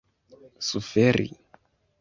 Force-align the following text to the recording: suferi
suferi 0.67 1.27